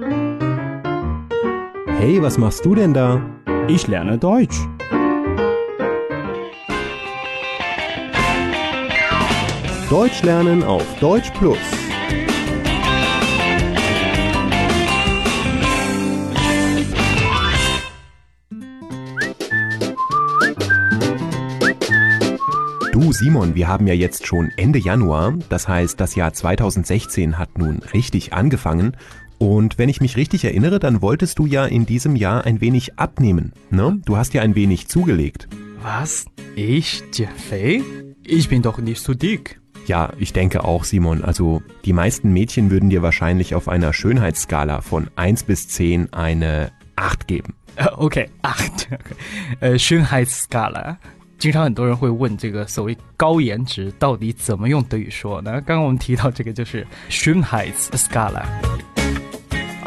[0.00, 0.06] Hey,
[2.22, 3.20] was machst du denn da?
[3.66, 4.56] Ich lerne Deutsch.
[9.90, 11.58] Deutsch lernen auf Deutsch Plus.
[22.92, 27.58] Du Simon, wir haben ja jetzt schon Ende Januar, das heißt, das Jahr 2016 hat
[27.58, 28.96] nun richtig angefangen
[29.37, 32.97] und wenn ich mich richtig erinnere, dann wolltest du ja in diesem Jahr ein wenig
[32.97, 33.99] abnehmen, ne?
[34.05, 35.47] Du hast ja ein wenig zugelegt.
[35.81, 36.25] Was?
[36.55, 37.03] Ich?
[37.11, 37.83] 减肥?
[38.23, 39.59] Ich bin doch nicht so dick.
[39.85, 41.23] Ja, ich denke auch, Simon.
[41.25, 46.71] Also die meisten Mädchen würden dir wahrscheinlich auf einer Schönheitsskala von 1 bis 10 eine
[46.95, 47.55] 8 geben.
[47.75, 48.87] Äh, Okay, 8.
[49.59, 50.95] 呃，Schönheitsskala。
[51.37, 55.51] 经常很多人会问这个所谓高颜值到底怎么用德语说呢？
[55.59, 58.45] 刚刚我们提到这个就是 Schönheitsskala。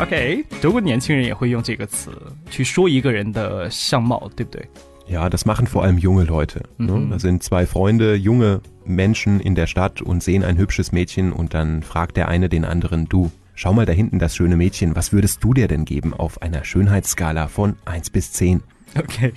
[0.01, 2.11] OK，德国年轻人也会用这个词
[2.51, 4.63] 去说一个人的相貌，对不对？
[5.09, 6.63] Ja, das machen vor allem junge Leute.
[6.79, 7.09] Ne?
[7.11, 11.55] Da sind zwei Freunde, junge Menschen in der Stadt und sehen ein hübsches Mädchen und
[11.55, 15.13] dann fragt der eine den anderen, du, schau mal da hinten das schöne Mädchen, was
[15.13, 18.63] würdest du dir denn geben auf einer Schönheitsskala von 1 bis 10?
[18.99, 19.33] OK，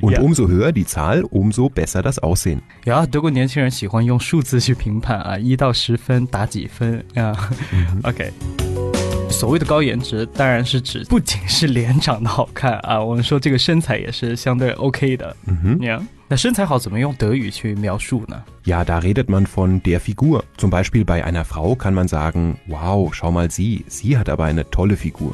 [0.00, 0.20] Und ja.
[0.20, 2.60] umso höher die Zahl, umso besser das Aussehen.
[2.84, 7.32] 呀，德国年轻人喜欢用数字去评判啊，一到十分打几分啊、
[8.02, 8.30] OK，
[9.29, 15.35] 所谓的高颜值，当然是指不仅是脸长得好看啊，我们说这个身材也是相对 OK 的。
[15.45, 20.43] 嗯呀，那身材好怎么用德语去描述呢？Ja, da redet man von der Figur.
[20.57, 24.45] Zum Beispiel bei einer Frau kann man sagen, wow, schau mal sie, sie hat aber
[24.45, 25.31] eine tolle Figur.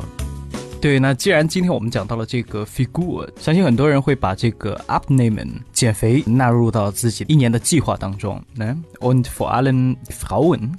[0.81, 8.77] 对，那既然今天我们讲到了这个 figure，相信很多人会把这个 abnehmen 减肥纳入到自己一年的计划当中呢。
[8.99, 10.73] Und vor allem Frauen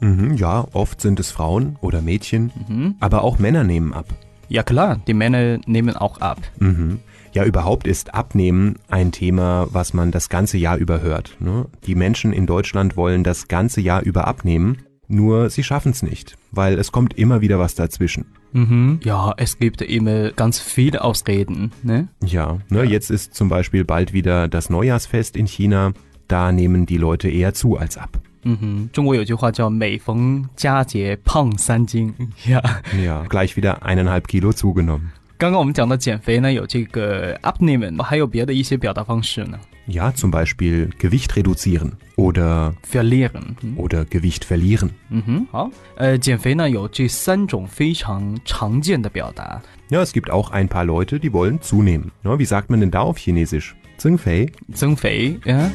[0.00, 4.06] Mhm, ja, oft sind es Frauen oder Mädchen, aber auch Männer nehmen ab.
[4.48, 6.38] Ja klar, die Männer nehmen auch ab.
[6.58, 7.00] Mhm.
[7.32, 11.36] Ja, überhaupt ist Abnehmen ein Thema, was man das ganze Jahr über hört.
[11.40, 11.66] Ne?
[11.86, 16.36] Die Menschen in Deutschland wollen das ganze Jahr über abnehmen, nur sie schaffen es nicht,
[16.50, 18.26] weil es kommt immer wieder was dazwischen.
[18.52, 19.00] Mhm.
[19.04, 22.08] Ja, es gibt immer ganz viele Ausreden, ne?
[22.24, 25.92] Ja, ne, jetzt ist zum Beispiel bald wieder das Neujahrsfest in China.
[26.28, 28.18] Da nehmen die Leute eher zu als ab.
[28.45, 32.13] 嗯哼，中国有句话叫“每逢佳节胖三斤”
[32.47, 32.61] 呀。
[32.93, 35.11] Ja, gleich wieder eineinhalb Kilo zugenommen.
[35.37, 43.55] 刚刚我们讲到减肥呢，有这个 abnehmen，还有别的一些表达方式呢 Ja, zum Beispiel Gewicht reduzieren oder, ，verlieren。
[43.61, 44.89] 嗯 oder Gewicht verlieren.
[45.09, 49.59] 嗯哼，好，呃，减肥呢有这三种非常常见的表达，
[49.89, 52.11] Ja, es gibt auch ein paar Leute, die wollen zunehmen.
[52.23, 53.75] Ja, wie sagt man denn da auf Chinesisch?
[53.97, 54.47] Zingfei?
[54.73, 55.71] 增肥，呀。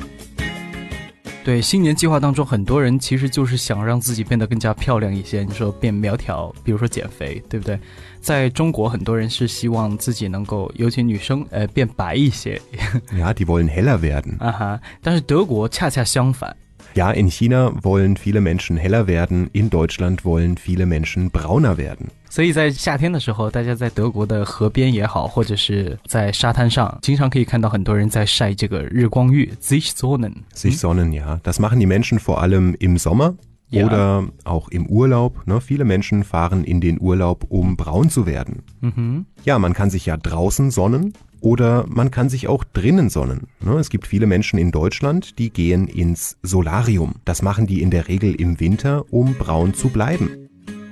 [1.44, 5.44] 对，新年计划当中，很多人其实就是想让自己变得更加漂亮一些。
[5.44, 7.80] 你说变苗条，比如说减肥，对不对？
[8.22, 12.62] 在中国，很多人是希望自己能够，尤其女生，呃，变白一些
[13.12, 14.38] ，Ja, die wollen heller werden.
[14.38, 14.80] 啊哈。
[15.02, 16.56] 但是德国恰恰相反，
[16.95, 22.09] Ja, in China wollen viele Menschen heller werden, in Deutschland wollen viele Menschen brauner werden.
[22.31, 30.33] 所以在夏天的时候，大家在德国的河边也好，或者是在沙滩上，经常可以看到很多人在晒这个日光浴 （Sichtsonnen）。
[30.55, 31.39] Sich sonnen, ja.
[31.43, 33.35] Das machen die Menschen vor allem im Sommer
[33.69, 33.85] Ja.
[33.85, 35.47] oder auch im Urlaub.
[35.47, 35.61] Ne?
[35.61, 38.63] Viele Menschen fahren in den Urlaub, um braun zu werden.
[38.81, 43.49] 嗯哼， Ja, man kann sich ja draußen sonnen oder man kann sich auch drinnen sonnen.
[43.61, 43.73] Ne?
[43.79, 47.17] Es gibt viele Menschen in Deutschland, die gehen ins Solarium.
[47.25, 50.29] Das machen die in der Regel im Winter, um braun zu bleiben.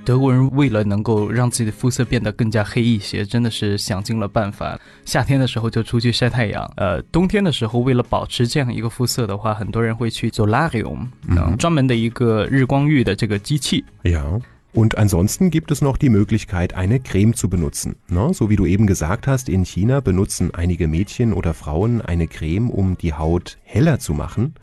[0.05, 4.79] 德国人为了能够让自己的肤色变得更加黑一些，真的是想尽了办法。
[5.07, 13.83] 夏天的时候就出去晒太阳，呃，冬天的时候为了保持这样一个肤色的话，很多人会去 solarium，嗯，专门的一个日光浴的这个机器。
[14.03, 14.39] Ja.
[14.73, 17.95] Und ansonsten gibt es noch die Möglichkeit, eine Creme zu benutzen.
[18.09, 18.35] Ne?
[18.35, 22.71] So wie du eben gesagt hast, in China benutzen einige Mädchen oder Frauen eine Creme,
[22.71, 24.55] um die Haut heller zu machen.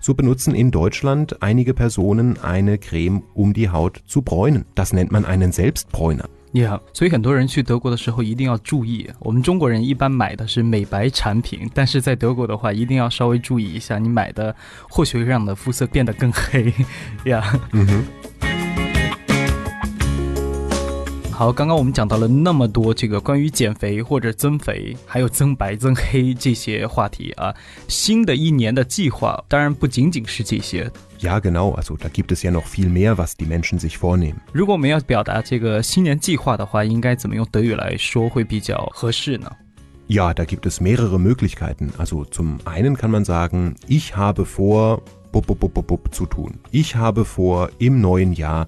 [0.00, 4.66] So benutzen in Deutschland einige Personen eine Creme, um die Haut zu bräunen.
[4.74, 6.28] Das nennt man einen Selbstbräuner.
[6.52, 14.54] Yeah，所以很多人去德国的时候一定要注意，我们中国人一般买的是美白产品，但是在德国的话，一定要稍微注意一下，你买的
[14.88, 16.72] 或许会让你的肤色变得更黑。
[17.24, 17.58] 呀、
[21.39, 27.55] 好，刚刚我们讲到了那么多这个关于减肥或者增肥，还有增白、增黑这些话题啊。
[27.87, 30.91] 新的一年的计划当然不仅仅是这些。
[31.21, 31.73] Ja, genau.
[31.79, 34.35] Also da gibt es ja noch viel mehr, was die Menschen sich vornehmen.
[34.51, 39.49] 如果我们要表达这个新年计划的话，应该怎么用德语来说会比较合适呢
[40.09, 41.91] ？Ja, da gibt es mehrere Möglichkeiten.
[41.97, 46.55] Also zum einen kann man sagen, ich habe vor, bup, bup, bup, bup, zu tun.
[46.71, 48.67] Ich habe vor, im neuen Jahr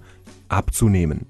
[0.50, 1.26] abzunehmen.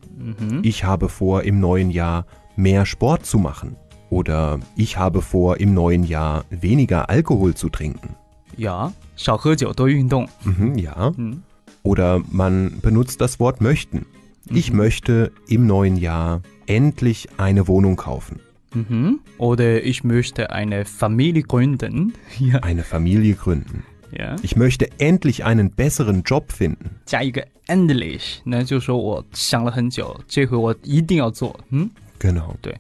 [0.63, 2.27] Ich habe vor, im neuen Jahr
[2.57, 3.77] mehr Sport zu machen.
[4.11, 8.15] Oder ich habe vor, im neuen Jahr weniger Alkohol zu trinken.
[8.59, 10.29] 呀，少喝酒，多运动。
[10.45, 11.13] Mhm, ja.
[11.17, 11.43] 嗯
[11.83, 14.07] Oder man benutzt das Wort möchten.
[14.49, 18.41] Ich möchte im neuen Jahr endlich eine Wohnung kaufen,
[18.75, 22.13] 嗯哼，oder ich möchte eine Familie gründen。
[22.39, 23.83] 呀 eine Familie gründen.
[24.13, 26.91] 呀， Ich möchte endlich einen besseren Job finden.
[27.05, 31.59] 加一个 endlich，那就说我想了很久，这回我一定要做。
[31.71, 32.55] 嗯， Genau.
[32.63, 32.75] 对。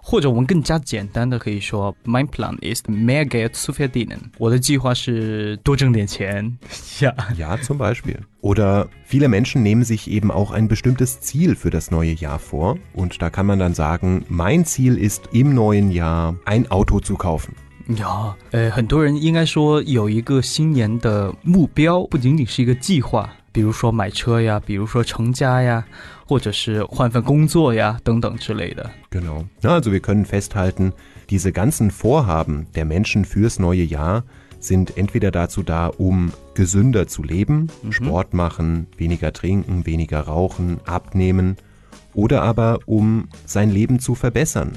[0.00, 4.18] 或者我们更加简单的可以说，My plan is mehr Geld zu verdienen。
[4.38, 6.56] 我的计划是多挣点钱。
[7.00, 8.20] 呀， Ja, zum Beispiel.
[8.40, 12.78] Oder viele Menschen nehmen sich eben auch ein bestimmtes Ziel für das neue Jahr vor.
[12.94, 17.16] Und da kann man dann sagen, mein Ziel ist im neuen Jahr ein Auto zu
[17.16, 17.54] kaufen.
[17.96, 25.82] 呀，呃，很多人应该说有一个新年的目标，不仅仅是一个计划，比如说买车呀，比如说成家呀，
[26.26, 28.90] 或者是换份工作呀，等等之类的。
[29.10, 29.46] Genau.
[29.62, 30.92] Ja, also wir können festhalten,
[31.30, 34.22] diese ganzen Vorhaben der Menschen fürs neue Jahr
[34.60, 41.56] sind entweder dazu da, um gesünder zu leben, Sport machen, weniger trinken, weniger rauchen, abnehmen,
[42.12, 44.72] oder aber um sein Leben zu verbessern.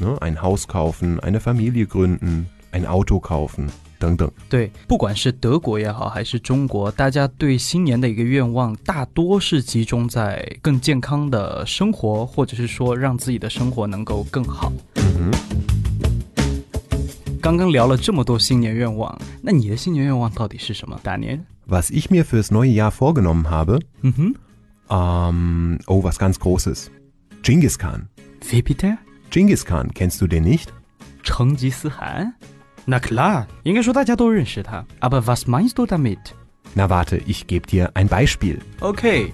[0.00, 0.16] Ne?
[0.20, 3.68] Ein Haus kaufen, eine Familie gründen, ein Auto kaufen,
[3.98, 4.30] deng deng.
[4.48, 14.72] 对，不管是德国也好，还是中国，大家对新年的一个愿望，大多是集中在更健康的生活，或者是说让自己的生活能够更好。
[17.40, 21.00] 刚刚聊了这么多新年愿望，那你的新年愿望到底是什么？
[21.02, 21.44] 大年？
[21.68, 24.34] Was ich mir fürs neue Jahr vorgenommen habe, 嗯哼
[24.88, 26.88] ähm, oh, was ganz Großes.
[27.42, 28.08] Genghis Khan.
[28.48, 28.98] ，Wie bitte？
[29.33, 30.71] Genghis Khan, kennst du den nicht?
[31.23, 32.35] Genghis Khan?
[32.85, 33.47] Na klar,
[34.99, 36.35] aber was meinst du damit?
[36.75, 38.59] Na warte, ich gebe dir ein Beispiel.
[38.79, 39.33] Okay.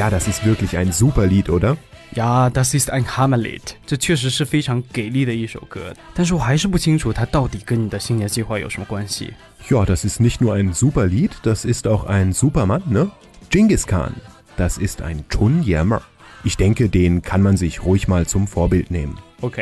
[0.00, 1.76] Ja, das ist wirklich ein super Lied, oder?
[2.14, 9.34] 呀，Das ist ein Hammerlied，这确实是非常给力的一首歌，但是我还是不清楚它到底跟你的新年计划有什么关系。
[9.68, 13.10] Ja, das ist nicht nur ein super Lied, das ist auch ein Supermann, ne?
[13.50, 14.14] Genghis Khan,
[14.56, 16.00] das ist ein Chun-Jammer.
[16.44, 19.18] Ich denke, den kann man sich ruhig mal zum Vorbild nehmen.
[19.42, 19.58] OK，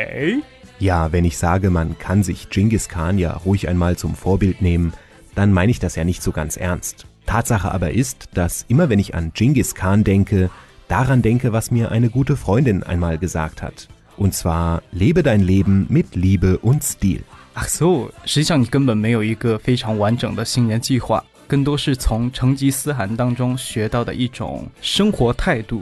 [0.79, 4.93] Ja, wenn ich sage, man kann sich Genghis Khan ja ruhig einmal zum Vorbild nehmen,
[5.35, 7.05] dann meine ich das ja nicht so ganz ernst.
[7.25, 10.49] Tatsache aber ist, dass immer wenn ich an Genghis Khan denke,
[10.87, 13.87] daran denke, was mir eine gute Freundin einmal gesagt hat.
[14.17, 17.23] Und zwar, lebe dein Leben mit Liebe und Stil.
[17.53, 25.81] Ach so，实际上你根本没有一个非常完整的新年计划，更多是从成吉思汗当中学到的一种生活态度。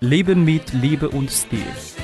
[0.00, 2.03] Leben mit Liebe und Stil。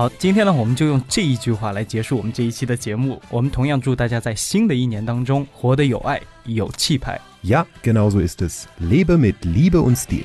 [0.00, 3.20] 好，今天呢，我们就用这一句话来结束我们这一期的节目。
[3.28, 7.20] 我们同样祝大家在新的一年当中活得有爱、有气派。
[7.44, 8.64] Ja, genau so ist es.
[8.80, 10.24] Lebe mit Liebe und Stil.